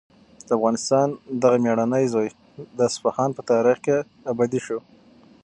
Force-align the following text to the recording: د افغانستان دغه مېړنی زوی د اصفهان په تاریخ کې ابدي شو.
د 0.47 0.49
افغانستان 0.57 1.07
دغه 1.41 1.57
مېړنی 1.63 2.05
زوی 2.13 2.29
د 2.77 2.79
اصفهان 2.89 3.29
په 3.37 3.41
تاریخ 3.51 3.77
کې 3.85 3.97
ابدي 4.31 4.59
شو. 4.65 4.79